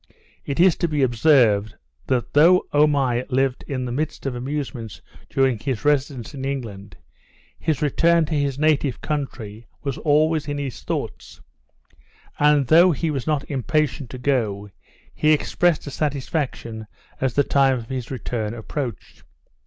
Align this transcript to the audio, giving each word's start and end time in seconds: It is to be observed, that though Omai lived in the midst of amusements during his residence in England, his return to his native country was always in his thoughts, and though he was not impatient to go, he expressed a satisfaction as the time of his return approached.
It 0.45 0.59
is 0.59 0.75
to 0.77 0.87
be 0.87 1.03
observed, 1.03 1.75
that 2.07 2.33
though 2.33 2.65
Omai 2.73 3.23
lived 3.29 3.63
in 3.67 3.85
the 3.85 3.91
midst 3.91 4.25
of 4.25 4.33
amusements 4.33 4.99
during 5.29 5.59
his 5.59 5.85
residence 5.85 6.33
in 6.33 6.43
England, 6.43 6.97
his 7.59 7.83
return 7.83 8.25
to 8.25 8.33
his 8.33 8.57
native 8.57 8.99
country 8.99 9.67
was 9.83 9.99
always 9.99 10.47
in 10.47 10.57
his 10.57 10.81
thoughts, 10.81 11.39
and 12.39 12.65
though 12.65 12.91
he 12.93 13.11
was 13.11 13.27
not 13.27 13.47
impatient 13.47 14.09
to 14.09 14.17
go, 14.17 14.71
he 15.13 15.33
expressed 15.33 15.85
a 15.85 15.91
satisfaction 15.91 16.87
as 17.19 17.35
the 17.35 17.43
time 17.43 17.77
of 17.77 17.89
his 17.89 18.09
return 18.09 18.55
approached. 18.55 19.23